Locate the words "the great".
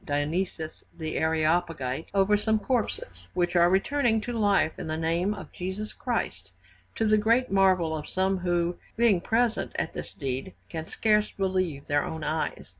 7.05-7.51